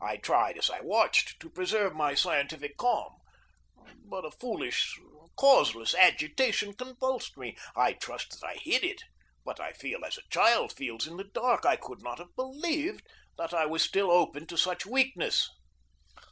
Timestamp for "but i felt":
9.44-10.04